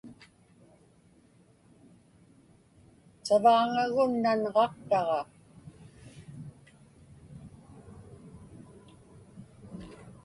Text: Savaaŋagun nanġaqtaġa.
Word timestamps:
Savaaŋagun 3.25 4.11
nanġaqtaġa. 4.23 5.21